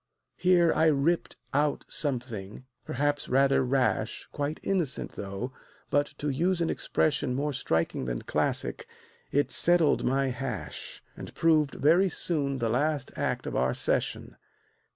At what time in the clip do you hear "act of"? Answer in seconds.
13.15-13.55